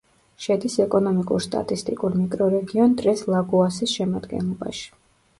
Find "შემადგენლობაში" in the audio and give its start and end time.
3.99-4.89